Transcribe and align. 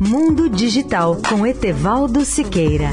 Mundo 0.00 0.48
Digital 0.48 1.16
com 1.28 1.46
Etevaldo 1.46 2.24
Siqueira. 2.24 2.90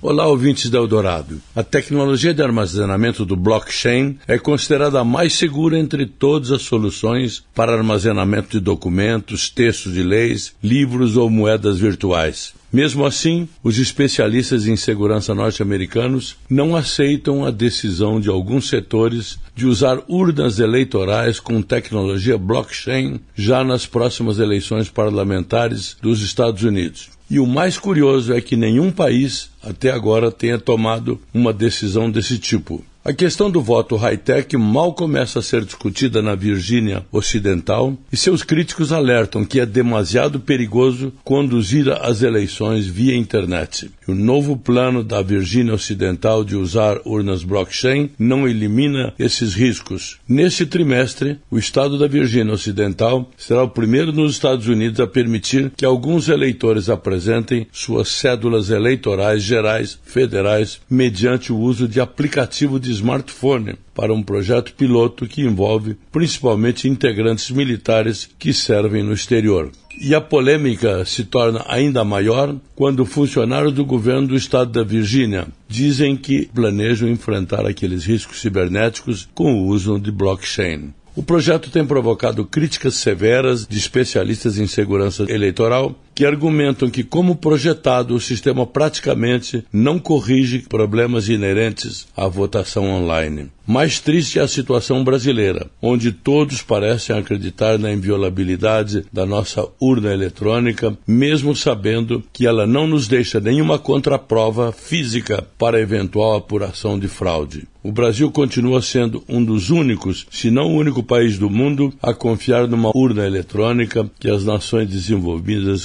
Olá, 0.00 0.26
ouvintes 0.26 0.70
da 0.70 0.78
Eldorado. 0.78 1.40
A 1.54 1.62
tecnologia 1.62 2.32
de 2.32 2.42
armazenamento 2.42 3.24
do 3.26 3.36
blockchain 3.36 4.18
é 4.26 4.38
considerada 4.38 5.00
a 5.00 5.04
mais 5.04 5.34
segura 5.34 5.78
entre 5.78 6.06
todas 6.06 6.50
as 6.50 6.62
soluções 6.62 7.44
para 7.54 7.72
armazenamento 7.72 8.50
de 8.50 8.60
documentos, 8.60 9.50
textos 9.50 9.92
de 9.92 10.02
leis, 10.02 10.54
livros 10.62 11.16
ou 11.16 11.28
moedas 11.28 11.78
virtuais. 11.78 12.54
Mesmo 12.72 13.04
assim, 13.04 13.46
os 13.62 13.78
especialistas 13.78 14.66
em 14.66 14.76
segurança 14.76 15.34
norte-americanos 15.34 16.36
não 16.48 16.74
aceitam 16.74 17.44
a 17.44 17.50
decisão 17.50 18.18
de 18.18 18.30
alguns 18.30 18.68
setores 18.68 19.38
de 19.54 19.66
usar 19.66 20.00
urnas 20.08 20.58
eleitorais 20.58 21.38
com 21.38 21.60
tecnologia 21.60 22.38
blockchain 22.38 23.20
já 23.34 23.62
nas 23.62 23.84
próximas 23.84 24.38
eleições 24.38 24.88
parlamentares 24.88 25.96
dos 26.00 26.22
Estados 26.22 26.62
Unidos. 26.62 27.10
E 27.28 27.38
o 27.38 27.46
mais 27.46 27.78
curioso 27.78 28.32
é 28.32 28.40
que 28.40 28.56
nenhum 28.56 28.90
país 28.90 29.50
até 29.62 29.90
agora 29.90 30.30
tenha 30.30 30.58
tomado 30.58 31.20
uma 31.32 31.52
decisão 31.52 32.10
desse 32.10 32.38
tipo. 32.38 32.82
A 33.04 33.12
questão 33.12 33.50
do 33.50 33.60
voto 33.60 33.96
high-tech 33.96 34.56
mal 34.56 34.94
começa 34.94 35.40
a 35.40 35.42
ser 35.42 35.64
discutida 35.64 36.22
na 36.22 36.36
Virgínia 36.36 37.04
Ocidental 37.10 37.98
e 38.12 38.16
seus 38.16 38.44
críticos 38.44 38.92
alertam 38.92 39.44
que 39.44 39.58
é 39.58 39.66
demasiado 39.66 40.38
perigoso 40.38 41.12
conduzir 41.24 41.88
as 41.90 42.22
eleições 42.22 42.86
via 42.86 43.16
internet. 43.16 43.90
O 44.06 44.14
novo 44.14 44.56
plano 44.56 45.02
da 45.02 45.20
Virgínia 45.20 45.74
Ocidental 45.74 46.44
de 46.44 46.54
usar 46.54 47.00
urnas 47.04 47.42
blockchain 47.42 48.10
não 48.16 48.46
elimina 48.46 49.12
esses 49.18 49.52
riscos. 49.52 50.20
Neste 50.28 50.64
trimestre, 50.64 51.38
o 51.50 51.58
estado 51.58 51.98
da 51.98 52.06
Virgínia 52.06 52.54
Ocidental 52.54 53.28
será 53.36 53.64
o 53.64 53.70
primeiro 53.70 54.12
nos 54.12 54.30
Estados 54.30 54.68
Unidos 54.68 55.00
a 55.00 55.08
permitir 55.08 55.72
que 55.76 55.84
alguns 55.84 56.28
eleitores 56.28 56.88
apresentem 56.88 57.66
suas 57.72 58.10
cédulas 58.10 58.70
eleitorais 58.70 59.42
gerais 59.42 59.98
federais 60.04 60.80
mediante 60.88 61.52
o 61.52 61.58
uso 61.58 61.88
de 61.88 62.00
aplicativo 62.00 62.78
de 62.78 62.91
smartphone 62.92 63.74
para 63.94 64.14
um 64.14 64.22
projeto 64.22 64.74
piloto 64.74 65.26
que 65.26 65.42
envolve 65.42 65.96
principalmente 66.10 66.88
integrantes 66.88 67.50
militares 67.50 68.28
que 68.38 68.52
servem 68.52 69.02
no 69.02 69.12
exterior. 69.12 69.70
E 70.00 70.14
a 70.14 70.20
polêmica 70.20 71.04
se 71.04 71.24
torna 71.24 71.64
ainda 71.68 72.04
maior 72.04 72.56
quando 72.74 73.04
funcionários 73.04 73.72
do 73.72 73.84
governo 73.84 74.28
do 74.28 74.36
estado 74.36 74.70
da 74.72 74.82
Virgínia 74.82 75.48
dizem 75.68 76.16
que 76.16 76.48
planejam 76.54 77.08
enfrentar 77.08 77.66
aqueles 77.66 78.04
riscos 78.04 78.40
cibernéticos 78.40 79.28
com 79.34 79.52
o 79.54 79.66
uso 79.66 79.98
de 79.98 80.10
blockchain. 80.10 80.94
O 81.14 81.22
projeto 81.22 81.70
tem 81.70 81.84
provocado 81.84 82.44
críticas 82.46 82.94
severas 82.94 83.66
de 83.66 83.76
especialistas 83.76 84.56
em 84.56 84.66
segurança 84.66 85.24
eleitoral 85.30 85.94
que 86.14 86.24
argumentam 86.24 86.90
que, 86.90 87.02
como 87.02 87.36
projetado, 87.36 88.14
o 88.14 88.20
sistema 88.20 88.66
praticamente 88.66 89.64
não 89.72 89.98
corrige 89.98 90.60
problemas 90.60 91.28
inerentes 91.28 92.06
à 92.16 92.28
votação 92.28 92.88
online. 92.90 93.50
Mais 93.66 94.00
triste 94.00 94.40
é 94.40 94.42
a 94.42 94.48
situação 94.48 95.04
brasileira, 95.04 95.70
onde 95.80 96.10
todos 96.10 96.62
parecem 96.62 97.16
acreditar 97.16 97.78
na 97.78 97.92
inviolabilidade 97.92 99.04
da 99.12 99.24
nossa 99.24 99.66
urna 99.80 100.12
eletrônica, 100.12 100.98
mesmo 101.06 101.54
sabendo 101.54 102.24
que 102.32 102.44
ela 102.44 102.66
não 102.66 102.88
nos 102.88 103.06
deixa 103.06 103.38
nenhuma 103.38 103.78
contraprova 103.78 104.72
física 104.72 105.46
para 105.56 105.80
eventual 105.80 106.34
apuração 106.34 106.98
de 106.98 107.06
fraude. 107.06 107.68
O 107.84 107.90
Brasil 107.90 108.30
continua 108.30 108.80
sendo 108.80 109.24
um 109.28 109.44
dos 109.44 109.70
únicos, 109.70 110.26
se 110.30 110.50
não 110.50 110.68
o 110.68 110.76
único 110.76 111.02
país 111.02 111.36
do 111.36 111.50
mundo 111.50 111.92
a 112.00 112.14
confiar 112.14 112.68
numa 112.68 112.90
urna 112.94 113.26
eletrônica 113.26 114.08
que 114.20 114.30
as 114.30 114.44
nações 114.44 114.88
desenvolvidas 114.88 115.84